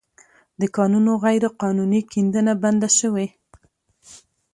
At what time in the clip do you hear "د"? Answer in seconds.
0.59-0.63